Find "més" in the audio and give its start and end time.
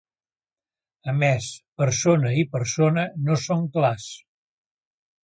1.17-1.49